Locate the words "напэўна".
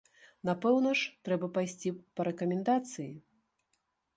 0.47-0.93